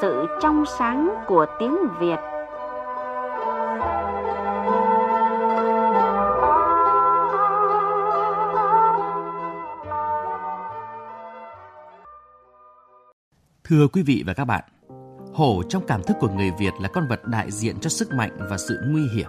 sự 0.00 0.26
trong 0.40 0.64
sáng 0.78 1.08
của 1.26 1.46
tiếng 1.58 1.76
Việt. 2.00 2.16
Thưa 13.64 13.88
quý 13.92 14.02
vị 14.02 14.24
và 14.26 14.34
các 14.34 14.44
bạn, 14.44 14.64
hổ 15.34 15.62
trong 15.68 15.82
cảm 15.86 16.02
thức 16.02 16.16
của 16.20 16.28
người 16.28 16.50
Việt 16.58 16.72
là 16.80 16.88
con 16.88 17.08
vật 17.08 17.24
đại 17.24 17.50
diện 17.50 17.80
cho 17.80 17.90
sức 17.90 18.12
mạnh 18.12 18.30
và 18.50 18.56
sự 18.58 18.78
nguy 18.86 19.02
hiểm. 19.14 19.28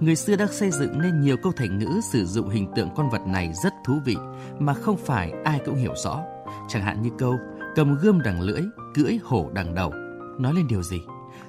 Người 0.00 0.16
xưa 0.16 0.36
đã 0.36 0.46
xây 0.46 0.70
dựng 0.70 1.02
nên 1.02 1.20
nhiều 1.20 1.36
câu 1.42 1.52
thành 1.56 1.78
ngữ 1.78 2.00
sử 2.12 2.24
dụng 2.26 2.48
hình 2.48 2.72
tượng 2.76 2.88
con 2.96 3.10
vật 3.10 3.20
này 3.26 3.52
rất 3.64 3.72
thú 3.84 3.94
vị 4.04 4.16
mà 4.58 4.74
không 4.74 4.96
phải 4.96 5.32
ai 5.44 5.60
cũng 5.64 5.74
hiểu 5.74 5.92
rõ. 6.04 6.20
Chẳng 6.68 6.82
hạn 6.82 7.02
như 7.02 7.10
câu 7.18 7.38
cầm 7.74 7.98
gươm 8.02 8.22
đằng 8.24 8.40
lưỡi, 8.40 8.62
cưỡi 8.94 9.18
hổ 9.22 9.50
đằng 9.52 9.74
đầu. 9.74 9.92
Nói 10.38 10.54
lên 10.54 10.68
điều 10.68 10.82
gì? 10.82 11.00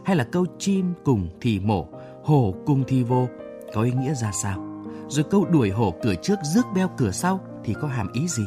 Hay 0.05 0.15
là 0.15 0.23
câu 0.23 0.45
chim 0.59 0.93
cùng 1.03 1.29
thì 1.41 1.59
mổ, 1.59 1.87
hổ 2.23 2.55
cùng 2.65 2.83
thì 2.87 3.03
vô 3.03 3.27
có 3.73 3.81
ý 3.81 3.91
nghĩa 3.91 4.13
ra 4.13 4.31
sao? 4.43 4.83
Rồi 5.07 5.25
câu 5.29 5.45
đuổi 5.45 5.69
hổ 5.69 5.93
cửa 6.03 6.13
trước 6.21 6.39
rước 6.55 6.65
beo 6.75 6.89
cửa 6.97 7.11
sau 7.11 7.39
thì 7.63 7.73
có 7.81 7.87
hàm 7.87 8.11
ý 8.13 8.27
gì? 8.27 8.43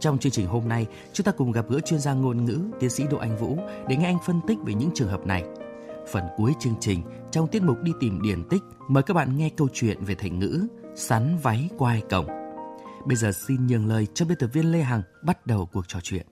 Trong 0.00 0.18
chương 0.18 0.32
trình 0.32 0.46
hôm 0.46 0.68
nay, 0.68 0.86
chúng 1.12 1.24
ta 1.24 1.32
cùng 1.32 1.52
gặp 1.52 1.64
gỡ 1.68 1.80
chuyên 1.80 2.00
gia 2.00 2.12
ngôn 2.12 2.44
ngữ, 2.44 2.58
tiến 2.80 2.90
sĩ 2.90 3.04
Đỗ 3.10 3.16
Anh 3.18 3.36
Vũ 3.36 3.58
để 3.88 3.96
nghe 3.96 4.04
anh 4.04 4.18
phân 4.26 4.40
tích 4.46 4.58
về 4.66 4.74
những 4.74 4.90
trường 4.94 5.08
hợp 5.08 5.26
này. 5.26 5.44
Phần 6.12 6.24
cuối 6.36 6.52
chương 6.60 6.74
trình, 6.80 7.02
trong 7.30 7.48
tiết 7.48 7.62
mục 7.62 7.82
đi 7.82 7.92
tìm 8.00 8.22
điển 8.22 8.44
tích, 8.48 8.62
mời 8.88 9.02
các 9.02 9.14
bạn 9.14 9.36
nghe 9.36 9.48
câu 9.56 9.68
chuyện 9.72 10.04
về 10.04 10.14
thành 10.14 10.38
ngữ 10.38 10.66
sắn 10.94 11.38
váy 11.42 11.68
quai 11.78 12.02
cổng. 12.10 12.26
Bây 13.06 13.16
giờ 13.16 13.32
xin 13.32 13.66
nhường 13.66 13.86
lời 13.86 14.06
cho 14.14 14.24
biên 14.24 14.38
tập 14.38 14.50
viên 14.52 14.72
Lê 14.72 14.80
Hằng 14.80 15.02
bắt 15.22 15.46
đầu 15.46 15.68
cuộc 15.72 15.84
trò 15.88 15.98
chuyện. 16.02 16.26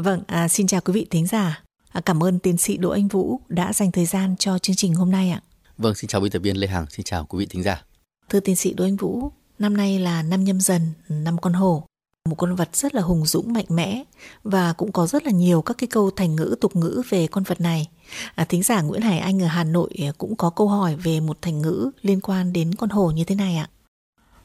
Vâng, 0.00 0.22
à, 0.26 0.48
xin 0.48 0.66
chào 0.66 0.80
quý 0.80 0.92
vị 0.92 1.06
thính 1.10 1.26
giả. 1.26 1.62
À, 1.92 2.00
cảm 2.00 2.24
ơn 2.24 2.38
tiến 2.38 2.58
sĩ 2.58 2.76
Đỗ 2.76 2.90
Anh 2.90 3.08
Vũ 3.08 3.40
đã 3.48 3.72
dành 3.72 3.92
thời 3.92 4.06
gian 4.06 4.36
cho 4.36 4.58
chương 4.58 4.76
trình 4.76 4.94
hôm 4.94 5.10
nay 5.10 5.30
ạ. 5.30 5.42
Vâng, 5.78 5.94
xin 5.94 6.08
chào 6.08 6.20
biên 6.20 6.32
tập 6.32 6.38
viên 6.38 6.56
Lê 6.56 6.66
Hằng, 6.66 6.86
xin 6.90 7.04
chào 7.04 7.24
quý 7.24 7.38
vị 7.38 7.46
thính 7.50 7.62
giả. 7.62 7.84
Thưa 8.28 8.40
tiến 8.40 8.56
sĩ 8.56 8.74
Đỗ 8.74 8.84
Anh 8.84 8.96
Vũ, 8.96 9.32
năm 9.58 9.76
nay 9.76 9.98
là 9.98 10.22
năm 10.22 10.44
nhâm 10.44 10.60
dần, 10.60 10.82
năm 11.08 11.38
con 11.38 11.52
hổ 11.52 11.84
một 12.28 12.34
con 12.34 12.54
vật 12.54 12.76
rất 12.76 12.94
là 12.94 13.02
hùng 13.02 13.26
dũng 13.26 13.52
mạnh 13.52 13.64
mẽ 13.68 14.04
và 14.42 14.72
cũng 14.72 14.92
có 14.92 15.06
rất 15.06 15.24
là 15.24 15.30
nhiều 15.30 15.62
các 15.62 15.78
cái 15.78 15.88
câu 15.88 16.10
thành 16.10 16.36
ngữ 16.36 16.56
tục 16.60 16.76
ngữ 16.76 17.02
về 17.08 17.26
con 17.26 17.44
vật 17.44 17.60
này. 17.60 17.88
À, 18.34 18.44
thính 18.44 18.62
giả 18.62 18.82
Nguyễn 18.82 19.02
Hải 19.02 19.18
Anh 19.18 19.42
ở 19.42 19.46
Hà 19.46 19.64
Nội 19.64 19.90
cũng 20.18 20.36
có 20.36 20.50
câu 20.50 20.68
hỏi 20.68 20.96
về 20.96 21.20
một 21.20 21.42
thành 21.42 21.62
ngữ 21.62 21.90
liên 22.02 22.20
quan 22.20 22.52
đến 22.52 22.74
con 22.74 22.90
hổ 22.90 23.10
như 23.10 23.24
thế 23.24 23.34
này 23.34 23.56
ạ. 23.56 23.68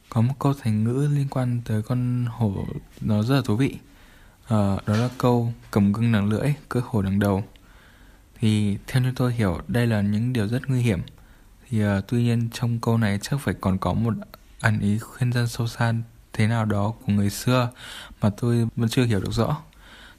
Có 0.08 0.20
một 0.20 0.34
câu 0.38 0.54
thành 0.62 0.84
ngữ 0.84 1.08
liên 1.14 1.26
quan 1.30 1.60
tới 1.64 1.82
con 1.82 2.26
hổ 2.30 2.52
nó 3.00 3.22
rất 3.22 3.34
là 3.34 3.42
thú 3.44 3.56
vị. 3.56 3.76
À, 4.48 4.76
đó 4.86 4.96
là 4.96 5.08
câu 5.18 5.52
cầm 5.70 5.92
gương 5.92 6.12
đằng 6.12 6.28
lưỡi, 6.28 6.54
cưỡi 6.68 6.82
hổ 6.86 7.02
đằng 7.02 7.18
đầu. 7.18 7.44
Thì 8.40 8.78
theo 8.86 9.02
như 9.02 9.12
tôi 9.16 9.32
hiểu 9.32 9.60
đây 9.68 9.86
là 9.86 10.00
những 10.00 10.32
điều 10.32 10.48
rất 10.48 10.68
nguy 10.68 10.80
hiểm. 10.80 11.00
Thì 11.68 11.82
à, 11.82 12.00
tuy 12.08 12.22
nhiên 12.22 12.48
trong 12.52 12.78
câu 12.80 12.98
này 12.98 13.18
chắc 13.22 13.40
phải 13.40 13.54
còn 13.60 13.78
có 13.78 13.92
một 13.92 14.14
ẩn 14.60 14.80
ý 14.80 14.98
khuyên 14.98 15.32
dân 15.32 15.48
sâu 15.48 15.66
xa 15.66 15.92
thế 16.32 16.46
nào 16.46 16.64
đó 16.64 16.92
của 17.06 17.12
người 17.12 17.30
xưa 17.30 17.70
mà 18.20 18.30
tôi 18.30 18.68
vẫn 18.76 18.88
chưa 18.88 19.04
hiểu 19.04 19.20
được 19.20 19.32
rõ 19.32 19.56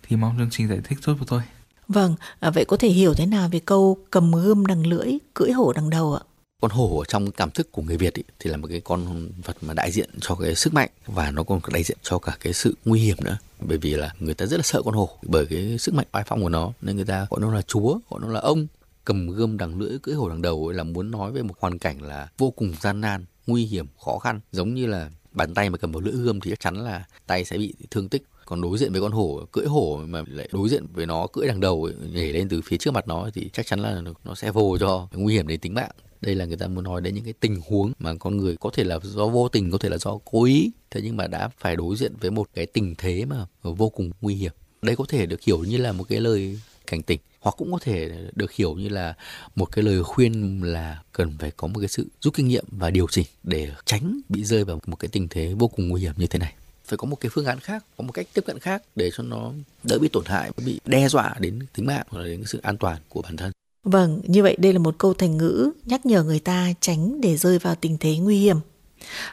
thì 0.03 0.15
mong 0.15 0.37
chương 0.37 0.49
trình 0.51 0.67
giải 0.67 0.79
thích 0.83 0.99
giúp 1.01 1.17
cho 1.19 1.25
tôi. 1.27 1.41
Vâng, 1.87 2.15
à, 2.39 2.49
vậy 2.49 2.65
có 2.65 2.77
thể 2.77 2.87
hiểu 2.87 3.13
thế 3.13 3.25
nào 3.25 3.49
về 3.51 3.59
câu 3.59 3.97
cầm 4.11 4.31
gươm 4.31 4.65
đằng 4.65 4.87
lưỡi, 4.87 5.17
cưỡi 5.33 5.51
hổ 5.51 5.73
đằng 5.73 5.89
đầu 5.89 6.13
ạ? 6.13 6.23
Con 6.65 6.71
hổ 6.71 6.99
ở 6.99 7.05
trong 7.05 7.31
cảm 7.31 7.51
thức 7.51 7.71
của 7.71 7.81
người 7.81 7.97
Việt 7.97 8.13
ý, 8.13 8.23
thì 8.39 8.49
là 8.49 8.57
một 8.57 8.67
cái 8.67 8.81
con 8.81 9.29
vật 9.45 9.57
mà 9.61 9.73
đại 9.73 9.91
diện 9.91 10.09
cho 10.21 10.35
cái 10.35 10.55
sức 10.55 10.73
mạnh 10.73 10.89
và 11.05 11.31
nó 11.31 11.43
còn 11.43 11.59
đại 11.73 11.83
diện 11.83 11.97
cho 12.01 12.19
cả 12.19 12.37
cái 12.39 12.53
sự 12.53 12.75
nguy 12.85 12.99
hiểm 12.99 13.17
nữa. 13.23 13.37
Bởi 13.59 13.77
vì 13.77 13.93
là 13.93 14.13
người 14.19 14.33
ta 14.33 14.45
rất 14.45 14.57
là 14.57 14.63
sợ 14.63 14.81
con 14.85 14.93
hổ 14.93 15.09
bởi 15.21 15.45
cái 15.45 15.77
sức 15.77 15.93
mạnh 15.93 16.05
oai 16.11 16.23
phong 16.27 16.41
của 16.41 16.49
nó 16.49 16.71
nên 16.81 16.95
người 16.95 17.05
ta 17.05 17.27
gọi 17.29 17.41
nó 17.41 17.53
là 17.53 17.61
chúa, 17.61 17.99
gọi 18.09 18.19
nó 18.21 18.27
là 18.27 18.39
ông. 18.39 18.67
Cầm 19.05 19.27
gươm 19.27 19.57
đằng 19.57 19.79
lưỡi 19.79 19.99
cưỡi 19.99 20.15
hổ 20.15 20.29
đằng 20.29 20.41
đầu 20.41 20.67
ấy 20.67 20.75
là 20.75 20.83
muốn 20.83 21.11
nói 21.11 21.31
về 21.31 21.41
một 21.41 21.53
hoàn 21.59 21.79
cảnh 21.79 22.01
là 22.01 22.29
vô 22.37 22.51
cùng 22.51 22.73
gian 22.81 23.01
nan 23.01 23.25
nguy 23.47 23.65
hiểm 23.65 23.85
khó 24.05 24.17
khăn. 24.17 24.39
Giống 24.51 24.73
như 24.73 24.85
là 24.85 25.09
bàn 25.31 25.53
tay 25.53 25.69
mà 25.69 25.77
cầm 25.77 25.91
vào 25.91 26.01
lưỡi 26.01 26.13
gươm 26.13 26.39
thì 26.39 26.51
chắc 26.51 26.59
chắn 26.59 26.75
là 26.75 27.05
tay 27.27 27.45
sẽ 27.45 27.57
bị 27.57 27.73
thương 27.91 28.09
tích. 28.09 28.23
Còn 28.45 28.61
đối 28.61 28.77
diện 28.77 28.91
với 28.91 29.01
con 29.01 29.11
hổ 29.11 29.45
cưỡi 29.51 29.65
hổ 29.65 29.99
mà 30.07 30.23
lại 30.27 30.49
đối 30.51 30.69
diện 30.69 30.85
với 30.93 31.05
nó 31.05 31.27
cưỡi 31.27 31.47
đằng 31.47 31.59
đầu 31.59 31.89
nhảy 32.13 32.33
lên 32.33 32.49
từ 32.49 32.61
phía 32.65 32.77
trước 32.77 32.91
mặt 32.91 33.07
nó 33.07 33.29
thì 33.33 33.49
chắc 33.53 33.65
chắn 33.65 33.79
là 33.79 34.01
nó 34.23 34.35
sẽ 34.35 34.51
vô 34.51 34.77
cho 34.77 35.07
nguy 35.11 35.33
hiểm 35.33 35.47
đến 35.47 35.59
tính 35.59 35.73
mạng 35.73 35.91
đây 36.25 36.35
là 36.35 36.45
người 36.45 36.57
ta 36.57 36.67
muốn 36.67 36.83
nói 36.83 37.01
đến 37.01 37.15
những 37.15 37.23
cái 37.23 37.33
tình 37.39 37.61
huống 37.67 37.91
mà 37.99 38.13
con 38.19 38.37
người 38.37 38.55
có 38.57 38.69
thể 38.73 38.83
là 38.83 38.99
do 39.03 39.27
vô 39.27 39.49
tình, 39.49 39.71
có 39.71 39.77
thể 39.77 39.89
là 39.89 39.97
do 39.97 40.17
cố 40.25 40.43
ý. 40.43 40.71
Thế 40.91 41.01
nhưng 41.03 41.17
mà 41.17 41.27
đã 41.27 41.49
phải 41.57 41.75
đối 41.75 41.95
diện 41.95 42.13
với 42.21 42.31
một 42.31 42.47
cái 42.53 42.65
tình 42.65 42.95
thế 42.97 43.25
mà 43.25 43.45
vô 43.63 43.89
cùng 43.89 44.11
nguy 44.21 44.35
hiểm. 44.35 44.51
Đây 44.81 44.95
có 44.95 45.05
thể 45.09 45.25
được 45.25 45.41
hiểu 45.41 45.63
như 45.63 45.77
là 45.77 45.91
một 45.91 46.03
cái 46.09 46.19
lời 46.19 46.59
cảnh 46.87 47.03
tỉnh, 47.03 47.19
hoặc 47.39 47.55
cũng 47.57 47.71
có 47.71 47.79
thể 47.81 48.11
được 48.35 48.51
hiểu 48.51 48.75
như 48.75 48.89
là 48.89 49.13
một 49.55 49.71
cái 49.71 49.83
lời 49.83 50.03
khuyên 50.03 50.63
là 50.63 51.01
cần 51.11 51.37
phải 51.39 51.51
có 51.51 51.67
một 51.67 51.79
cái 51.79 51.87
sự 51.87 52.07
rút 52.21 52.33
kinh 52.33 52.47
nghiệm 52.47 52.65
và 52.71 52.89
điều 52.89 53.07
chỉnh 53.09 53.25
để 53.43 53.71
tránh 53.85 54.19
bị 54.29 54.43
rơi 54.43 54.63
vào 54.63 54.79
một 54.85 54.95
cái 54.95 55.09
tình 55.11 55.27
thế 55.29 55.53
vô 55.53 55.67
cùng 55.67 55.87
nguy 55.89 56.01
hiểm 56.01 56.13
như 56.17 56.27
thế 56.27 56.39
này. 56.39 56.53
Phải 56.85 56.97
có 56.97 57.05
một 57.05 57.15
cái 57.19 57.29
phương 57.33 57.45
án 57.45 57.59
khác, 57.59 57.85
có 57.97 58.03
một 58.03 58.11
cách 58.11 58.27
tiếp 58.33 58.43
cận 58.45 58.59
khác 58.59 58.83
để 58.95 59.11
cho 59.17 59.23
nó 59.23 59.51
đỡ 59.83 59.97
bị 59.99 60.07
tổn 60.07 60.25
hại, 60.25 60.51
bị 60.65 60.79
đe 60.85 61.07
dọa 61.09 61.35
đến 61.39 61.59
tính 61.73 61.85
mạng 61.85 62.05
hoặc 62.09 62.19
là 62.19 62.25
đến 62.25 62.43
sự 62.45 62.59
an 62.63 62.77
toàn 62.77 63.01
của 63.09 63.21
bản 63.21 63.37
thân 63.37 63.51
vâng 63.85 64.21
như 64.23 64.43
vậy 64.43 64.55
đây 64.59 64.73
là 64.73 64.79
một 64.79 64.95
câu 64.97 65.13
thành 65.13 65.37
ngữ 65.37 65.71
nhắc 65.85 66.05
nhở 66.05 66.23
người 66.23 66.39
ta 66.39 66.67
tránh 66.79 67.21
để 67.21 67.37
rơi 67.37 67.59
vào 67.59 67.75
tình 67.75 67.97
thế 67.99 68.17
nguy 68.17 68.37
hiểm 68.37 68.57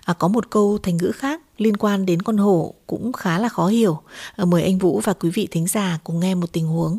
À, 0.05 0.15
có 0.15 0.29
một 0.29 0.51
câu 0.51 0.79
thành 0.83 0.97
ngữ 0.97 1.13
khác 1.15 1.41
liên 1.59 1.77
quan 1.77 2.07
đến 2.07 2.23
con 2.23 2.37
hổ 2.37 2.75
cũng 2.87 3.13
khá 3.13 3.39
là 3.39 3.49
khó 3.49 3.67
hiểu. 3.67 4.03
À, 4.37 4.45
mời 4.45 4.63
anh 4.63 4.79
Vũ 4.79 5.01
và 5.01 5.13
quý 5.13 5.31
vị 5.31 5.49
thính 5.51 5.67
giả 5.67 5.99
cùng 6.05 6.21
nghe 6.21 6.35
một 6.35 6.53
tình 6.53 6.67
huống. 6.67 6.99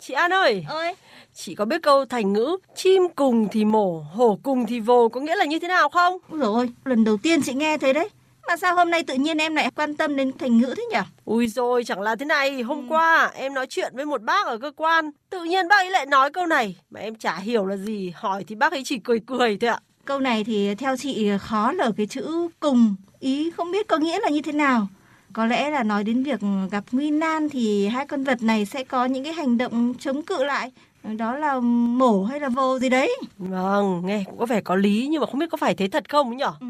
Chị 0.00 0.14
An 0.14 0.32
ơi, 0.32 0.66
ơi, 0.68 0.94
chị 1.34 1.54
có 1.54 1.64
biết 1.64 1.82
câu 1.82 2.04
thành 2.06 2.32
ngữ 2.32 2.56
chim 2.76 3.02
cùng 3.16 3.48
thì 3.52 3.64
mổ, 3.64 4.00
hổ 4.00 4.38
cùng 4.42 4.66
thì 4.66 4.80
vồ 4.80 5.08
có 5.08 5.20
nghĩa 5.20 5.36
là 5.36 5.44
như 5.44 5.58
thế 5.58 5.68
nào 5.68 5.88
không? 5.88 6.18
Ôi 6.30 6.40
rồi 6.40 6.70
lần 6.84 7.04
đầu 7.04 7.16
tiên 7.16 7.42
chị 7.42 7.54
nghe 7.54 7.78
thấy 7.78 7.92
đấy. 7.92 8.08
Mà 8.48 8.56
sao 8.56 8.74
hôm 8.74 8.90
nay 8.90 9.02
tự 9.02 9.14
nhiên 9.14 9.38
em 9.38 9.54
lại 9.54 9.70
quan 9.76 9.94
tâm 9.96 10.16
đến 10.16 10.32
thành 10.38 10.58
ngữ 10.58 10.74
thế 10.76 10.82
nhỉ? 10.90 10.98
Ui 11.24 11.46
rồi, 11.46 11.84
chẳng 11.84 12.00
là 12.00 12.16
thế 12.16 12.24
này, 12.26 12.62
hôm 12.62 12.78
ừ. 12.78 12.84
qua 12.88 13.32
em 13.34 13.54
nói 13.54 13.66
chuyện 13.66 13.92
với 13.96 14.04
một 14.04 14.22
bác 14.22 14.46
ở 14.46 14.58
cơ 14.58 14.72
quan, 14.76 15.10
tự 15.30 15.44
nhiên 15.44 15.68
bác 15.68 15.76
ấy 15.76 15.90
lại 15.90 16.06
nói 16.06 16.30
câu 16.30 16.46
này 16.46 16.76
mà 16.90 17.00
em 17.00 17.14
chả 17.14 17.36
hiểu 17.36 17.66
là 17.66 17.76
gì, 17.76 18.12
hỏi 18.16 18.44
thì 18.46 18.54
bác 18.54 18.72
ấy 18.72 18.82
chỉ 18.84 18.98
cười 18.98 19.20
cười 19.26 19.58
thôi 19.60 19.70
ạ. 19.70 19.78
Câu 20.04 20.20
này 20.20 20.44
thì 20.44 20.74
theo 20.74 20.96
chị 20.96 21.30
khó 21.40 21.72
là 21.72 21.90
cái 21.96 22.06
chữ 22.06 22.48
cùng, 22.60 22.94
ý 23.20 23.50
không 23.50 23.72
biết 23.72 23.88
có 23.88 23.96
nghĩa 23.96 24.20
là 24.20 24.28
như 24.28 24.42
thế 24.42 24.52
nào. 24.52 24.86
Có 25.32 25.46
lẽ 25.46 25.70
là 25.70 25.82
nói 25.82 26.04
đến 26.04 26.22
việc 26.22 26.40
gặp 26.70 26.84
nguy 26.92 27.10
nan 27.10 27.48
thì 27.48 27.86
hai 27.86 28.06
con 28.06 28.24
vật 28.24 28.42
này 28.42 28.66
sẽ 28.66 28.84
có 28.84 29.04
những 29.04 29.24
cái 29.24 29.32
hành 29.32 29.58
động 29.58 29.94
chống 30.00 30.22
cự 30.22 30.44
lại. 30.44 30.72
Đó 31.16 31.36
là 31.36 31.60
mổ 31.60 32.24
hay 32.24 32.40
là 32.40 32.48
vồ 32.48 32.78
gì 32.78 32.88
đấy. 32.88 33.16
Vâng, 33.38 34.02
nghe 34.04 34.24
cũng 34.26 34.38
có 34.38 34.46
vẻ 34.46 34.60
có 34.60 34.74
lý 34.74 35.08
nhưng 35.10 35.20
mà 35.20 35.26
không 35.26 35.38
biết 35.38 35.50
có 35.50 35.56
phải 35.56 35.74
thế 35.74 35.88
thật 35.88 36.08
không 36.08 36.36
nhỉ? 36.36 36.44
Ừ. 36.60 36.66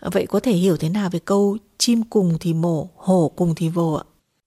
Vậy 0.00 0.26
có 0.26 0.40
thể 0.40 0.52
hiểu 0.52 0.76
thế 0.76 0.88
nào 0.88 1.10
về 1.10 1.18
câu 1.18 1.56
chim 1.78 2.02
cùng 2.10 2.36
thì 2.40 2.54
mổ, 2.54 2.90
hổ 2.96 3.32
cùng 3.36 3.54
thì 3.54 3.68
vồ 3.68 3.92
ạ? 3.94 4.04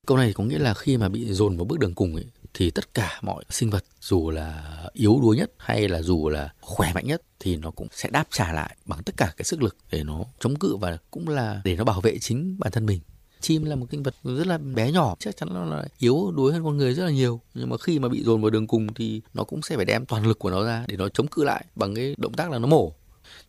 Câu 0.07 0.17
này 0.17 0.34
có 0.34 0.44
nghĩa 0.44 0.59
là 0.59 0.73
khi 0.73 0.97
mà 0.97 1.09
bị 1.09 1.34
dồn 1.34 1.57
vào 1.57 1.66
bước 1.66 1.79
đường 1.79 1.94
cùng 1.94 2.16
ấy, 2.16 2.25
thì 2.53 2.72
tất 2.72 2.94
cả 2.94 3.19
mọi 3.22 3.44
sinh 3.50 3.69
vật 3.69 3.84
dù 4.01 4.29
là 4.29 4.78
yếu 4.94 5.19
đuối 5.22 5.38
nhất 5.38 5.51
hay 5.57 5.88
là 5.88 6.01
dù 6.01 6.29
là 6.29 6.53
khỏe 6.61 6.91
mạnh 6.94 7.07
nhất 7.07 7.22
thì 7.40 7.56
nó 7.56 7.72
cũng 7.72 7.88
sẽ 7.91 8.09
đáp 8.09 8.28
trả 8.31 8.53
lại 8.53 8.78
bằng 8.85 9.03
tất 9.03 9.17
cả 9.17 9.34
cái 9.38 9.45
sức 9.45 9.63
lực 9.63 9.78
để 9.91 10.03
nó 10.03 10.23
chống 10.40 10.56
cự 10.56 10.75
và 10.75 10.97
cũng 11.11 11.29
là 11.29 11.61
để 11.63 11.75
nó 11.75 11.84
bảo 11.84 12.01
vệ 12.01 12.17
chính 12.19 12.56
bản 12.59 12.72
thân 12.72 12.85
mình. 12.85 13.00
Chim 13.41 13.66
là 13.66 13.75
một 13.75 13.85
sinh 13.91 14.03
vật 14.03 14.16
rất 14.23 14.47
là 14.47 14.57
bé 14.57 14.91
nhỏ 14.91 15.16
chắc 15.19 15.38
chắn 15.38 15.50
nó 15.53 15.66
là 15.66 15.88
yếu 15.97 16.31
đuối 16.31 16.53
hơn 16.53 16.63
con 16.63 16.78
người 16.78 16.94
rất 16.94 17.03
là 17.06 17.11
nhiều. 17.11 17.41
Nhưng 17.53 17.69
mà 17.69 17.78
khi 17.78 18.00
mà 18.00 18.09
bị 18.09 18.23
dồn 18.23 18.41
vào 18.41 18.50
đường 18.50 18.67
cùng 18.67 18.94
thì 18.94 19.22
nó 19.34 19.44
cũng 19.44 19.61
sẽ 19.61 19.75
phải 19.75 19.85
đem 19.85 20.05
toàn 20.05 20.28
lực 20.28 20.40
của 20.40 20.49
nó 20.49 20.66
ra 20.66 20.85
để 20.87 20.97
nó 20.97 21.09
chống 21.09 21.28
cự 21.28 21.43
lại 21.43 21.66
bằng 21.76 21.96
cái 21.96 22.16
động 22.17 22.34
tác 22.34 22.52
là 22.52 22.58
nó 22.58 22.67
mổ 22.67 22.93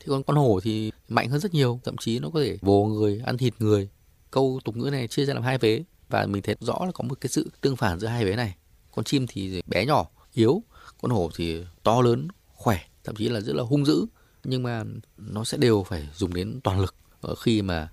thì 0.03 0.09
còn 0.09 0.23
con 0.23 0.37
hổ 0.37 0.61
thì 0.63 0.93
mạnh 1.09 1.29
hơn 1.29 1.41
rất 1.41 1.55
nhiều 1.55 1.81
thậm 1.85 1.97
chí 1.97 2.19
nó 2.19 2.31
có 2.31 2.41
thể 2.41 2.59
vồ 2.61 2.85
người 2.85 3.23
ăn 3.25 3.39
thịt 3.39 3.55
người. 3.59 3.89
Câu 4.31 4.61
tục 4.65 4.77
ngữ 4.77 4.91
này 4.91 5.09
chia 5.09 5.25
ra 5.25 5.35
làm 5.35 5.43
hai 5.43 5.59
vế 5.59 5.85
và 6.09 6.27
mình 6.27 6.43
thấy 6.43 6.57
rõ 6.61 6.79
là 6.87 6.93
có 6.93 7.05
một 7.05 7.21
cái 7.21 7.29
sự 7.29 7.51
tương 7.61 7.77
phản 7.77 8.01
giữa 8.01 8.07
hai 8.07 8.25
vế 8.25 8.37
này. 8.37 8.55
Con 8.95 9.05
chim 9.05 9.27
thì 9.29 9.63
bé 9.67 9.87
nhỏ 9.87 10.07
yếu 10.33 10.63
con 11.03 11.11
hổ 11.11 11.31
thì 11.37 11.65
to 11.83 12.01
lớn 12.01 12.29
khỏe 12.47 12.81
thậm 13.05 13.15
chí 13.17 13.29
là 13.29 13.41
rất 13.41 13.57
là 13.57 13.63
hung 13.63 13.87
dữ. 13.87 14.07
Nhưng 14.45 14.63
mà 14.63 14.85
nó 15.17 15.45
sẽ 15.45 15.59
đều 15.59 15.83
phải 15.89 16.09
dùng 16.15 16.35
đến 16.35 16.61
toàn 16.65 16.81
lực 16.81 16.95
ờ, 17.21 17.35
khi 17.35 17.63
mà 17.63 17.89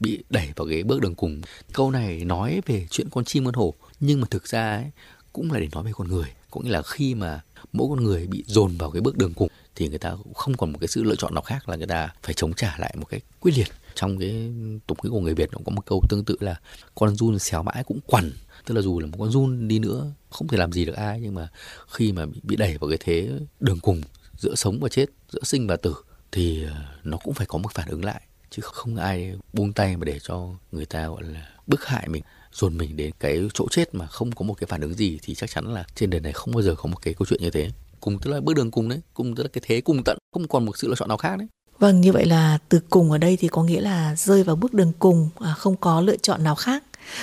bị 0.00 0.24
đẩy 0.30 0.52
vào 0.56 0.66
cái 0.66 0.82
bước 0.82 1.00
đường 1.00 1.14
cùng. 1.14 1.40
Câu 1.72 1.90
này 1.90 2.24
nói 2.24 2.60
về 2.66 2.86
chuyện 2.90 3.08
con 3.10 3.24
chim 3.24 3.44
con 3.44 3.54
hổ 3.54 3.74
nhưng 4.00 4.20
mà 4.20 4.26
thực 4.30 4.48
ra 4.48 4.76
ấy, 4.76 4.90
cũng 5.32 5.52
là 5.52 5.60
để 5.60 5.68
nói 5.72 5.84
về 5.84 5.92
con 5.94 6.08
người. 6.08 6.28
Cũng 6.50 6.64
như 6.64 6.70
là 6.70 6.82
khi 6.82 7.14
mà 7.14 7.42
mỗi 7.72 7.88
con 7.90 8.04
người 8.04 8.26
bị 8.26 8.44
dồn 8.46 8.76
vào 8.78 8.90
cái 8.90 9.02
bước 9.02 9.16
đường 9.16 9.34
cùng 9.34 9.48
thì 9.76 9.88
người 9.88 9.98
ta 9.98 10.16
cũng 10.24 10.34
không 10.34 10.56
còn 10.56 10.72
một 10.72 10.78
cái 10.80 10.88
sự 10.88 11.02
lựa 11.02 11.14
chọn 11.14 11.34
nào 11.34 11.42
khác 11.42 11.68
là 11.68 11.76
người 11.76 11.86
ta 11.86 12.08
phải 12.22 12.34
chống 12.34 12.54
trả 12.54 12.76
lại 12.78 12.94
một 12.98 13.04
cách 13.04 13.22
quyết 13.40 13.52
liệt. 13.56 13.68
Trong 13.94 14.18
cái 14.18 14.52
tục 14.86 14.98
ngữ 15.04 15.10
của 15.10 15.20
người 15.20 15.34
Việt 15.34 15.50
cũng 15.52 15.64
có 15.64 15.70
một 15.70 15.86
câu 15.86 16.02
tương 16.08 16.24
tự 16.24 16.36
là 16.40 16.56
con 16.94 17.16
run 17.16 17.38
xéo 17.38 17.62
mãi 17.62 17.84
cũng 17.86 18.00
quằn. 18.06 18.32
Tức 18.66 18.74
là 18.74 18.80
dù 18.80 19.00
là 19.00 19.06
một 19.06 19.16
con 19.18 19.30
run 19.30 19.68
đi 19.68 19.78
nữa, 19.78 20.12
không 20.30 20.48
thể 20.48 20.58
làm 20.58 20.72
gì 20.72 20.84
được 20.84 20.96
ai, 20.96 21.20
nhưng 21.20 21.34
mà 21.34 21.48
khi 21.88 22.12
mà 22.12 22.26
bị 22.42 22.56
đẩy 22.56 22.78
vào 22.78 22.90
cái 22.90 22.98
thế 23.00 23.30
đường 23.60 23.80
cùng 23.80 24.02
giữa 24.38 24.54
sống 24.54 24.78
và 24.80 24.88
chết, 24.88 25.06
giữa 25.30 25.40
sinh 25.42 25.66
và 25.66 25.76
tử, 25.76 25.94
thì 26.32 26.64
ờ, 26.64 26.74
nó 27.04 27.16
cũng 27.16 27.34
phải 27.34 27.46
có 27.46 27.58
một 27.58 27.72
phản 27.72 27.88
ứng 27.88 28.04
lại. 28.04 28.22
Chứ 28.50 28.62
không 28.62 28.96
ai 28.96 29.34
buông 29.52 29.72
tay 29.72 29.96
mà 29.96 30.04
để 30.04 30.18
cho 30.18 30.48
người 30.72 30.86
ta, 30.86 31.06
gọi 31.08 31.22
là, 31.22 31.48
bức 31.66 31.86
hại 31.86 32.08
mình, 32.08 32.22
dồn 32.52 32.78
mình 32.78 32.96
đến 32.96 33.10
cái 33.20 33.48
chỗ 33.54 33.66
chết 33.70 33.94
mà 33.94 34.06
không 34.06 34.32
có 34.32 34.44
một 34.44 34.54
cái 34.54 34.66
phản 34.66 34.80
ứng 34.80 34.94
gì 34.94 35.18
thì 35.22 35.34
chắc 35.34 35.50
chắn 35.50 35.74
là 35.74 35.84
trên 35.94 36.10
đời 36.10 36.20
này 36.20 36.32
không 36.32 36.54
bao 36.54 36.62
giờ 36.62 36.74
có 36.74 36.86
một 36.86 37.02
cái 37.02 37.14
câu 37.14 37.26
chuyện 37.26 37.40
như 37.42 37.50
thế 37.50 37.70
cùng 38.04 38.18
tức 38.18 38.30
là 38.30 38.40
bước 38.40 38.54
đường 38.56 38.70
cùng 38.70 38.88
đấy 38.88 39.00
cùng 39.14 39.34
tức 39.34 39.42
là 39.42 39.48
cái 39.52 39.62
thế 39.66 39.80
cùng 39.80 40.04
tận 40.04 40.18
không 40.34 40.48
còn 40.48 40.66
một 40.66 40.78
sự 40.78 40.88
lựa 40.88 40.94
chọn 40.94 41.08
nào 41.08 41.16
khác 41.16 41.38
đấy 41.38 41.48
Vâng, 41.78 42.00
như 42.00 42.12
vậy 42.12 42.26
là 42.26 42.58
từ 42.68 42.80
cùng 42.90 43.10
ở 43.10 43.18
đây 43.18 43.36
thì 43.40 43.48
có 43.48 43.62
nghĩa 43.62 43.80
là 43.80 44.14
rơi 44.16 44.42
vào 44.42 44.56
bước 44.56 44.74
đường 44.74 44.92
cùng, 44.98 45.28
à, 45.40 45.54
không 45.58 45.76
có 45.76 46.00
lựa 46.00 46.16
chọn 46.16 46.44
nào 46.44 46.54
khác. 46.54 46.82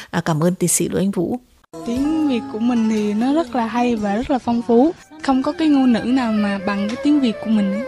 À, 0.10 0.22
cảm 0.22 0.44
ơn 0.44 0.56
tiến 0.56 0.69
sĩ 0.69 0.88
Đỗ 0.88 0.98
Anh 0.98 1.12
Vũ. 1.12 1.39
Tiếng 1.86 2.28
Việt 2.28 2.42
của 2.54 2.60
mình 2.60 2.89
thì 2.89 3.13
nó 3.13 3.33
rất 3.33 3.56
là 3.56 3.66
hay 3.66 3.95
và 3.95 4.16
rất 4.16 4.31
là 4.31 4.39
phong 4.39 4.62
phú. 4.62 4.92
Không 5.24 5.44
có 5.44 5.51
cái 5.51 5.68
ngôn 5.68 5.94
ngữ 5.94 6.04
nào 6.04 6.31
mà 6.31 6.60
bằng 6.66 6.88
cái 6.88 6.98
tiếng 7.04 7.19
Việt 7.19 7.36
của 7.44 7.50
mình. 7.50 7.83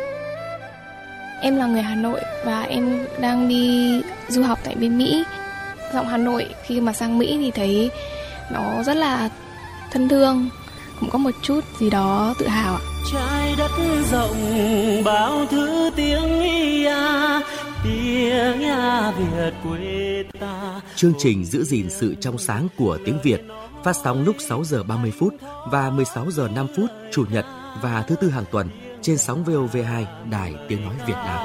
Em 1.41 1.55
là 1.55 1.67
người 1.67 1.81
Hà 1.81 1.95
Nội 1.95 2.21
và 2.45 2.61
em 2.61 3.05
đang 3.19 3.49
đi 3.49 4.01
du 4.29 4.43
học 4.43 4.59
tại 4.63 4.75
bên 4.75 4.97
Mỹ. 4.97 5.23
Giọng 5.93 6.07
Hà 6.07 6.17
Nội 6.17 6.45
khi 6.65 6.81
mà 6.81 6.93
sang 6.93 7.17
Mỹ 7.17 7.37
thì 7.37 7.51
thấy 7.51 7.91
nó 8.51 8.83
rất 8.83 8.97
là 8.97 9.29
thân 9.91 10.09
thương, 10.09 10.49
cũng 11.03 11.11
có 11.11 11.17
một 11.17 11.31
chút 11.41 11.59
gì 11.79 11.89
đó 11.89 12.33
tự 12.39 12.47
hào 12.47 12.75
ạ. 12.75 12.81
Trái 13.11 13.55
đất 13.57 13.71
rộng 14.11 14.37
bao 15.05 15.45
thứ 15.51 15.89
tiếng 15.95 16.41
ia 16.41 16.95
tiếng 17.83 18.59
ia 18.59 19.11
Việt 19.17 19.53
quê 19.63 20.23
ta. 20.39 20.81
Chương 20.95 21.13
trình 21.17 21.45
giữ 21.45 21.63
gìn 21.63 21.89
sự 21.89 22.15
trong 22.21 22.37
sáng 22.37 22.67
của 22.77 22.97
tiếng 23.05 23.19
Việt 23.23 23.41
phát 23.83 23.95
sóng 24.03 24.23
lúc 24.23 24.35
6 24.39 24.63
giờ 24.63 24.83
30 24.83 25.13
phút 25.19 25.33
và 25.71 25.89
16 25.89 26.31
giờ 26.31 26.47
5 26.55 26.67
phút 26.75 26.89
chủ 27.11 27.25
nhật 27.31 27.45
và 27.81 28.03
thứ 28.07 28.15
tư 28.15 28.29
hàng 28.29 28.45
tuần 28.51 28.69
trên 29.01 29.17
sóng 29.17 29.43
VOV2 29.43 30.05
Đài 30.31 30.55
Tiếng 30.67 30.85
Nói 30.85 30.95
Việt 31.07 31.17
Nam. 31.25 31.39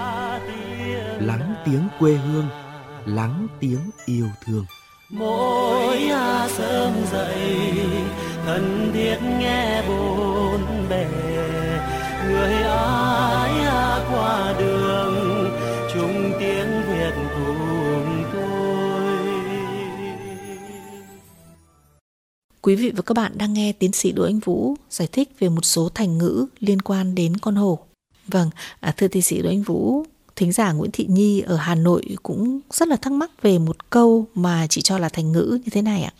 Lắng 1.26 1.54
tiếng 1.64 1.88
quê 1.98 2.14
hương, 2.14 2.46
lắng 3.06 3.46
tiếng 3.60 3.90
yêu 4.06 4.26
thương. 4.44 4.64
Mỗi 5.10 6.10
sớm 6.48 6.92
dậy 7.12 7.36
thân 8.48 8.90
thiết 8.94 9.16
nghe 9.38 9.82
bốn 9.88 10.60
bề 10.90 11.06
người 12.26 12.52
ai 12.52 13.60
à, 13.60 14.08
qua 14.10 14.54
đường 14.58 15.50
chung 15.94 16.32
tiếng 16.40 16.82
Việt 16.88 17.12
cùng 17.34 18.24
tôi. 18.32 19.16
Quý 22.62 22.74
vị 22.76 22.92
và 22.96 23.02
các 23.02 23.14
bạn 23.14 23.32
đang 23.38 23.52
nghe 23.52 23.72
tiến 23.72 23.92
sĩ 23.92 24.12
Đỗ 24.12 24.24
Anh 24.24 24.38
Vũ 24.38 24.76
giải 24.90 25.08
thích 25.12 25.28
về 25.38 25.48
một 25.48 25.64
số 25.64 25.88
thành 25.94 26.18
ngữ 26.18 26.46
liên 26.60 26.82
quan 26.82 27.14
đến 27.14 27.36
con 27.36 27.54
hổ. 27.54 27.78
Vâng, 28.26 28.50
à, 28.80 28.94
thưa 28.96 29.08
tiến 29.08 29.22
sĩ 29.22 29.42
Đỗ 29.42 29.48
Anh 29.48 29.62
Vũ, 29.62 30.04
thính 30.36 30.52
giả 30.52 30.72
Nguyễn 30.72 30.90
Thị 30.90 31.06
Nhi 31.08 31.40
ở 31.40 31.56
Hà 31.56 31.74
Nội 31.74 32.16
cũng 32.22 32.60
rất 32.70 32.88
là 32.88 32.96
thắc 32.96 33.12
mắc 33.12 33.30
về 33.42 33.58
một 33.58 33.90
câu 33.90 34.26
mà 34.34 34.66
chị 34.70 34.82
cho 34.82 34.98
là 34.98 35.08
thành 35.08 35.32
ngữ 35.32 35.58
như 35.64 35.70
thế 35.70 35.82
này 35.82 36.02
ạ. 36.02 36.12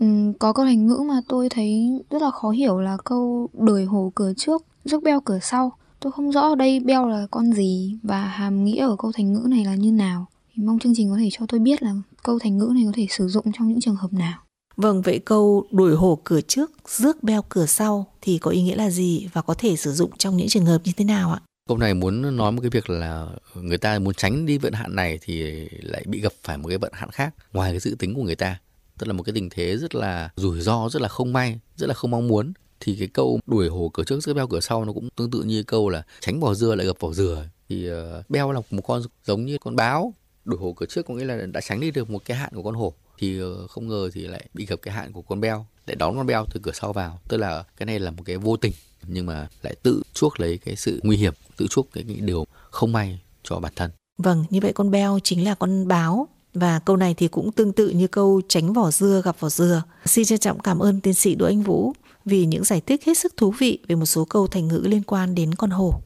Ừ, 0.00 0.06
có 0.38 0.52
câu 0.52 0.64
thành 0.64 0.86
ngữ 0.86 1.02
mà 1.08 1.20
tôi 1.28 1.48
thấy 1.48 1.90
rất 2.10 2.22
là 2.22 2.30
khó 2.30 2.50
hiểu 2.50 2.80
là 2.80 2.96
câu 3.04 3.48
đời 3.52 3.84
hồ 3.84 4.12
cửa 4.14 4.32
trước, 4.36 4.64
rước 4.84 5.02
beo 5.02 5.20
cửa 5.20 5.38
sau. 5.42 5.72
Tôi 6.00 6.12
không 6.12 6.32
rõ 6.32 6.40
ở 6.40 6.54
đây 6.54 6.80
beo 6.80 7.08
là 7.08 7.26
con 7.30 7.52
gì 7.52 7.98
và 8.02 8.24
hàm 8.24 8.64
nghĩa 8.64 8.82
ở 8.82 8.96
câu 8.98 9.12
thành 9.12 9.32
ngữ 9.32 9.46
này 9.48 9.64
là 9.64 9.74
như 9.74 9.92
nào. 9.92 10.26
Thì 10.54 10.62
mong 10.62 10.78
chương 10.78 10.92
trình 10.96 11.10
có 11.10 11.16
thể 11.16 11.28
cho 11.32 11.46
tôi 11.48 11.60
biết 11.60 11.82
là 11.82 11.94
câu 12.22 12.38
thành 12.38 12.58
ngữ 12.58 12.72
này 12.74 12.82
có 12.86 12.92
thể 12.94 13.06
sử 13.10 13.28
dụng 13.28 13.44
trong 13.52 13.68
những 13.68 13.80
trường 13.80 13.96
hợp 13.96 14.12
nào. 14.12 14.38
Vâng, 14.76 15.02
vậy 15.02 15.18
câu 15.18 15.66
đuổi 15.70 15.96
hổ 15.96 16.18
cửa 16.24 16.40
trước, 16.40 16.70
rước 16.86 17.22
beo 17.22 17.42
cửa 17.48 17.66
sau 17.66 18.06
thì 18.20 18.38
có 18.38 18.50
ý 18.50 18.62
nghĩa 18.62 18.76
là 18.76 18.90
gì 18.90 19.28
và 19.32 19.42
có 19.42 19.54
thể 19.54 19.76
sử 19.76 19.92
dụng 19.92 20.10
trong 20.18 20.36
những 20.36 20.48
trường 20.48 20.66
hợp 20.66 20.80
như 20.84 20.92
thế 20.96 21.04
nào 21.04 21.32
ạ? 21.32 21.40
Câu 21.68 21.78
này 21.78 21.94
muốn 21.94 22.36
nói 22.36 22.52
một 22.52 22.60
cái 22.60 22.70
việc 22.70 22.90
là 22.90 23.26
người 23.54 23.78
ta 23.78 23.98
muốn 23.98 24.14
tránh 24.14 24.46
đi 24.46 24.58
vận 24.58 24.72
hạn 24.72 24.96
này 24.96 25.18
thì 25.22 25.42
lại 25.82 26.04
bị 26.06 26.20
gặp 26.20 26.32
phải 26.42 26.58
một 26.58 26.68
cái 26.68 26.78
vận 26.78 26.92
hạn 26.94 27.10
khác 27.10 27.34
ngoài 27.52 27.70
cái 27.70 27.80
dự 27.80 27.96
tính 27.98 28.14
của 28.14 28.22
người 28.22 28.36
ta. 28.36 28.58
Tức 28.98 29.06
là 29.06 29.12
một 29.12 29.22
cái 29.22 29.32
tình 29.32 29.48
thế 29.50 29.76
rất 29.76 29.94
là 29.94 30.30
rủi 30.36 30.60
ro, 30.60 30.88
rất 30.88 31.02
là 31.02 31.08
không 31.08 31.32
may, 31.32 31.60
rất 31.76 31.86
là 31.86 31.94
không 31.94 32.10
mong 32.10 32.28
muốn. 32.28 32.52
Thì 32.80 32.96
cái 32.98 33.08
câu 33.08 33.40
đuổi 33.46 33.68
hổ 33.68 33.90
cửa 33.94 34.04
trước 34.04 34.20
rất 34.20 34.34
beo 34.34 34.46
cửa 34.46 34.60
sau 34.60 34.84
nó 34.84 34.92
cũng 34.92 35.08
tương 35.16 35.30
tự 35.30 35.42
như 35.42 35.62
câu 35.62 35.88
là 35.88 36.02
tránh 36.20 36.40
vỏ 36.40 36.54
dưa 36.54 36.74
lại 36.74 36.86
gặp 36.86 36.96
vỏ 37.00 37.12
dừa. 37.12 37.44
Thì 37.68 37.90
uh, 37.90 38.30
beo 38.30 38.52
là 38.52 38.60
một 38.70 38.82
con 38.86 39.02
giống 39.24 39.44
như 39.44 39.58
con 39.58 39.76
báo. 39.76 40.14
Đuổi 40.44 40.58
hổ 40.58 40.72
cửa 40.72 40.86
trước 40.86 41.06
có 41.06 41.14
nghĩa 41.14 41.24
là 41.24 41.46
đã 41.46 41.60
tránh 41.60 41.80
đi 41.80 41.90
được 41.90 42.10
một 42.10 42.24
cái 42.24 42.36
hạn 42.36 42.50
của 42.54 42.62
con 42.62 42.74
hổ 42.74 42.94
thì 43.18 43.38
ờ, 43.38 43.66
không 43.66 43.88
ngờ 43.88 44.10
thì 44.12 44.26
lại 44.26 44.44
bị 44.54 44.66
gặp 44.66 44.76
cái 44.82 44.94
hạn 44.94 45.12
của 45.12 45.22
con 45.22 45.40
beo 45.40 45.66
lại 45.86 45.96
đón 45.96 46.16
con 46.16 46.26
beo 46.26 46.44
từ 46.50 46.60
cửa 46.62 46.72
sau 46.74 46.92
vào 46.92 47.18
tức 47.28 47.36
là 47.36 47.64
cái 47.76 47.86
này 47.86 47.98
là 47.98 48.10
một 48.10 48.22
cái 48.26 48.36
vô 48.36 48.56
tình 48.56 48.72
nhưng 49.06 49.26
mà 49.26 49.48
lại 49.62 49.74
tự 49.82 50.02
chuốc 50.12 50.40
lấy 50.40 50.58
cái 50.58 50.76
sự 50.76 51.00
nguy 51.02 51.16
hiểm 51.16 51.34
tự 51.56 51.66
chuốc 51.66 51.88
cái, 51.92 52.04
cái 52.08 52.16
điều 52.16 52.46
không 52.70 52.92
may 52.92 53.20
cho 53.42 53.60
bản 53.60 53.72
thân 53.76 53.90
vâng 54.18 54.44
như 54.50 54.60
vậy 54.62 54.72
con 54.72 54.90
beo 54.90 55.18
chính 55.24 55.44
là 55.44 55.54
con 55.54 55.88
báo 55.88 56.28
và 56.58 56.78
câu 56.78 56.96
này 56.96 57.14
thì 57.14 57.28
cũng 57.28 57.52
tương 57.52 57.72
tự 57.72 57.88
như 57.88 58.06
câu 58.06 58.40
tránh 58.48 58.72
vỏ 58.72 58.90
dưa 58.90 59.22
gặp 59.24 59.40
vỏ 59.40 59.48
dừa. 59.48 59.82
Xin 60.04 60.24
trân 60.24 60.38
trọng 60.38 60.60
cảm 60.60 60.78
ơn 60.78 61.00
tiến 61.00 61.14
sĩ 61.14 61.34
đỗ 61.34 61.46
anh 61.46 61.62
vũ 61.62 61.92
vì 62.24 62.46
những 62.46 62.64
giải 62.64 62.80
thích 62.80 63.04
hết 63.04 63.18
sức 63.18 63.36
thú 63.36 63.54
vị 63.58 63.78
về 63.88 63.96
một 63.96 64.06
số 64.06 64.24
câu 64.24 64.46
thành 64.46 64.68
ngữ 64.68 64.82
liên 64.84 65.02
quan 65.02 65.34
đến 65.34 65.54
con 65.54 65.70
hổ. 65.70 66.00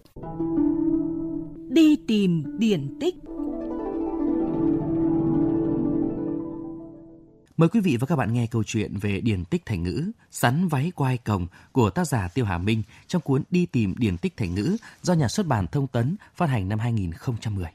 Đi 1.68 1.96
tìm 2.08 2.58
điển 2.58 2.98
tích. 3.00 3.14
Mời 7.56 7.68
quý 7.68 7.80
vị 7.80 7.96
và 8.00 8.06
các 8.06 8.16
bạn 8.16 8.32
nghe 8.32 8.46
câu 8.46 8.62
chuyện 8.66 8.96
về 8.96 9.20
điển 9.20 9.44
tích 9.44 9.66
thành 9.66 9.82
ngữ 9.82 10.10
Sắn 10.30 10.68
váy 10.68 10.92
quai 10.94 11.18
cồng 11.18 11.46
của 11.72 11.90
tác 11.90 12.04
giả 12.04 12.28
Tiêu 12.28 12.44
Hà 12.44 12.58
Minh 12.58 12.82
trong 13.06 13.22
cuốn 13.22 13.42
Đi 13.50 13.66
tìm 13.66 13.94
điển 13.98 14.18
tích 14.18 14.36
thành 14.36 14.54
ngữ 14.54 14.76
do 15.02 15.14
nhà 15.14 15.28
xuất 15.28 15.46
bản 15.46 15.66
Thông 15.66 15.86
tấn 15.86 16.16
phát 16.36 16.46
hành 16.46 16.68
năm 16.68 16.78
2010. 16.78 17.66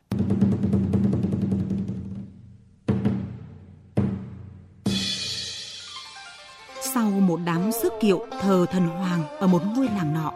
Sau 6.98 7.10
một 7.10 7.40
đám 7.46 7.72
sức 7.72 7.94
kiệu 8.00 8.26
thờ 8.42 8.66
thần 8.72 8.88
hoàng 8.88 9.24
ở 9.40 9.48
một 9.48 9.62
ngôi 9.76 9.88
làng 9.96 10.14
nọ, 10.14 10.34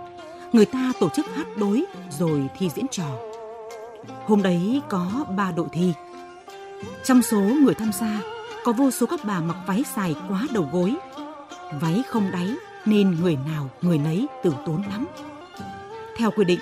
người 0.51 0.65
ta 0.65 0.91
tổ 0.99 1.09
chức 1.09 1.25
hát 1.35 1.47
đối 1.57 1.85
rồi 2.09 2.47
thi 2.57 2.69
diễn 2.75 2.87
trò. 2.87 3.05
Hôm 4.25 4.41
đấy 4.41 4.81
có 4.89 5.25
ba 5.35 5.51
đội 5.51 5.67
thi. 5.71 5.93
Trong 7.03 7.21
số 7.21 7.39
người 7.39 7.73
tham 7.73 7.91
gia 7.93 8.21
có 8.63 8.71
vô 8.71 8.91
số 8.91 9.05
các 9.05 9.19
bà 9.23 9.39
mặc 9.39 9.57
váy 9.67 9.83
dài 9.95 10.15
quá 10.29 10.47
đầu 10.53 10.69
gối. 10.71 10.95
Váy 11.79 12.03
không 12.07 12.31
đáy 12.31 12.55
nên 12.85 13.15
người 13.21 13.37
nào 13.47 13.69
người 13.81 13.97
nấy 13.97 14.27
tử 14.43 14.53
tốn 14.65 14.83
lắm. 14.89 15.05
Theo 16.17 16.31
quy 16.31 16.45
định, 16.45 16.59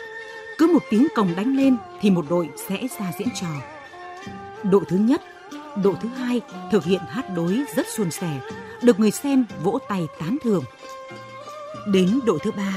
cứ 0.58 0.68
một 0.68 0.84
tiếng 0.90 1.08
cồng 1.16 1.36
đánh 1.36 1.58
lên 1.58 1.78
thì 2.02 2.10
một 2.10 2.26
đội 2.30 2.50
sẽ 2.70 2.88
ra 3.00 3.12
diễn 3.18 3.30
trò. 3.42 3.48
Đội 4.64 4.82
thứ 4.88 4.98
nhất, 4.98 5.22
đội 5.84 5.94
thứ 6.02 6.10
hai 6.10 6.42
thực 6.72 6.84
hiện 6.84 7.02
hát 7.08 7.26
đối 7.36 7.64
rất 7.76 7.88
suôn 7.96 8.12
sẻ, 8.12 8.40
được 8.82 9.00
người 9.00 9.12
xem 9.12 9.46
vỗ 9.64 9.80
tay 9.90 10.08
tán 10.20 10.38
thưởng. 10.44 10.64
Đến 11.88 12.20
đội 12.26 12.40
thứ 12.44 12.52
ba, 12.52 12.74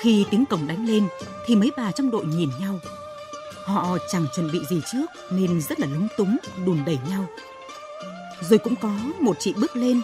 khi 0.00 0.26
tiếng 0.30 0.44
cồng 0.46 0.66
đánh 0.66 0.86
lên 0.86 1.08
thì 1.46 1.56
mấy 1.56 1.70
bà 1.76 1.92
trong 1.92 2.10
đội 2.10 2.24
nhìn 2.24 2.50
nhau. 2.60 2.78
Họ 3.64 3.98
chẳng 4.10 4.26
chuẩn 4.34 4.52
bị 4.52 4.60
gì 4.70 4.80
trước 4.92 5.06
nên 5.30 5.60
rất 5.60 5.80
là 5.80 5.86
lúng 5.86 6.08
túng, 6.16 6.36
đùn 6.66 6.84
đẩy 6.84 6.98
nhau 7.10 7.26
rồi 8.40 8.58
cũng 8.58 8.76
có 8.76 8.90
một 9.20 9.36
chị 9.38 9.54
bước 9.56 9.76
lên 9.76 10.00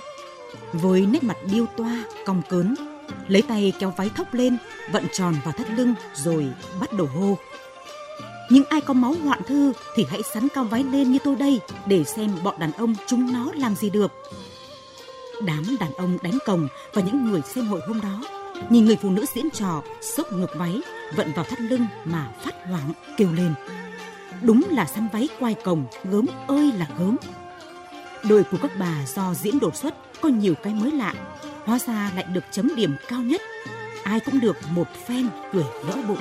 với 0.72 1.06
nét 1.06 1.22
mặt 1.22 1.36
điêu 1.52 1.66
toa 1.76 2.04
cong 2.26 2.42
cớn 2.48 2.74
lấy 3.28 3.42
tay 3.42 3.72
kéo 3.78 3.94
váy 3.96 4.10
thốc 4.16 4.34
lên 4.34 4.56
vận 4.92 5.04
tròn 5.12 5.34
vào 5.44 5.52
thắt 5.52 5.70
lưng 5.70 5.94
rồi 6.14 6.46
bắt 6.80 6.92
đầu 6.92 7.06
hô 7.06 7.38
nhưng 8.50 8.64
ai 8.64 8.80
có 8.80 8.94
máu 8.94 9.14
hoạn 9.24 9.40
thư 9.46 9.72
thì 9.94 10.06
hãy 10.10 10.22
sắn 10.22 10.48
cao 10.54 10.64
váy 10.64 10.84
lên 10.84 11.12
như 11.12 11.18
tôi 11.24 11.36
đây 11.36 11.60
để 11.86 12.04
xem 12.04 12.30
bọn 12.44 12.54
đàn 12.58 12.72
ông 12.72 12.94
chúng 13.06 13.32
nó 13.32 13.52
làm 13.54 13.74
gì 13.74 13.90
được 13.90 14.12
đám 15.46 15.76
đàn 15.80 15.92
ông 15.92 16.18
đánh 16.22 16.38
cồng 16.46 16.68
và 16.92 17.02
những 17.02 17.24
người 17.24 17.40
xem 17.54 17.66
hội 17.66 17.80
hôm 17.86 18.00
đó 18.00 18.22
nhìn 18.70 18.84
người 18.84 18.96
phụ 19.02 19.10
nữ 19.10 19.24
diễn 19.34 19.50
trò 19.50 19.82
sốc 20.00 20.32
ngược 20.32 20.56
váy 20.56 20.80
vận 21.16 21.32
vào 21.36 21.44
thắt 21.44 21.60
lưng 21.60 21.86
mà 22.04 22.32
phát 22.44 22.54
hoảng 22.68 22.92
kêu 23.16 23.32
lên 23.32 23.54
đúng 24.42 24.62
là 24.70 24.84
sắn 24.84 25.08
váy 25.12 25.28
quai 25.38 25.54
cồng 25.54 25.84
gớm 26.04 26.26
ơi 26.46 26.72
là 26.78 26.86
gớm 26.98 27.16
Đội 28.28 28.44
của 28.44 28.56
các 28.62 28.70
bà 28.78 29.04
do 29.06 29.34
diễn 29.34 29.58
đột 29.58 29.76
xuất 29.76 29.94
có 30.20 30.28
nhiều 30.28 30.54
cái 30.62 30.74
mới 30.74 30.90
lạ, 30.90 31.14
hóa 31.64 31.78
ra 31.78 32.10
lại 32.14 32.24
được 32.32 32.44
chấm 32.50 32.76
điểm 32.76 32.96
cao 33.08 33.20
nhất. 33.20 33.40
Ai 34.02 34.20
cũng 34.20 34.40
được 34.40 34.56
một 34.70 34.88
phen 35.06 35.28
cười 35.52 35.64
vỡ 35.82 35.96
bụng. 36.08 36.18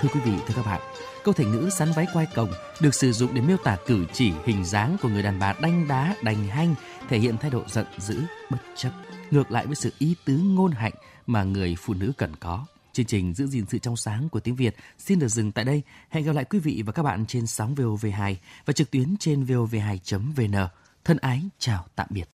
Thưa 0.00 0.08
quý 0.14 0.20
vị, 0.24 0.32
thưa 0.46 0.54
các 0.54 0.66
bạn, 0.66 0.80
câu 1.24 1.34
thành 1.34 1.52
ngữ 1.52 1.70
sắn 1.70 1.92
váy 1.96 2.06
quai 2.12 2.26
cồng 2.34 2.52
được 2.80 2.94
sử 2.94 3.12
dụng 3.12 3.34
để 3.34 3.40
miêu 3.40 3.56
tả 3.56 3.76
cử 3.86 4.06
chỉ 4.12 4.32
hình 4.44 4.64
dáng 4.64 4.96
của 5.02 5.08
người 5.08 5.22
đàn 5.22 5.38
bà 5.38 5.54
đanh 5.62 5.88
đá, 5.88 6.14
đành 6.22 6.46
hanh, 6.46 6.74
thể 7.08 7.18
hiện 7.18 7.38
thái 7.38 7.50
độ 7.50 7.62
giận 7.68 7.86
dữ, 7.98 8.22
bất 8.50 8.58
chấp, 8.76 8.90
ngược 9.30 9.50
lại 9.50 9.66
với 9.66 9.74
sự 9.74 9.92
ý 9.98 10.14
tứ 10.24 10.40
ngôn 10.44 10.72
hạnh 10.72 10.92
mà 11.26 11.44
người 11.44 11.76
phụ 11.78 11.94
nữ 11.94 12.12
cần 12.16 12.36
có. 12.36 12.66
Chương 12.92 13.06
trình 13.06 13.34
giữ 13.34 13.46
gìn 13.46 13.64
sự 13.68 13.78
trong 13.78 13.96
sáng 13.96 14.28
của 14.28 14.40
tiếng 14.40 14.56
Việt 14.56 14.76
xin 14.98 15.18
được 15.18 15.28
dừng 15.28 15.52
tại 15.52 15.64
đây. 15.64 15.82
Hẹn 16.10 16.24
gặp 16.24 16.32
lại 16.32 16.44
quý 16.44 16.58
vị 16.58 16.82
và 16.86 16.92
các 16.92 17.02
bạn 17.02 17.26
trên 17.26 17.46
sóng 17.46 17.74
VOV2 17.74 18.34
và 18.66 18.72
trực 18.72 18.90
tuyến 18.90 19.16
trên 19.16 19.44
vov2.vn. 19.44 20.68
Thân 21.04 21.16
ái 21.16 21.42
chào 21.58 21.86
tạm 21.96 22.06
biệt. 22.10 22.28